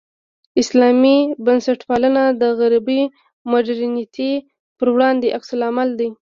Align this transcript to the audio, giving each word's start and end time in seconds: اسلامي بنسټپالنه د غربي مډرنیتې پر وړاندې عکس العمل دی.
اسلامي 0.61 1.17
بنسټپالنه 1.45 2.23
د 2.41 2.43
غربي 2.59 3.01
مډرنیتې 3.51 4.31
پر 4.77 4.87
وړاندې 4.95 5.33
عکس 5.37 5.49
العمل 5.55 5.89
دی. 5.99 6.09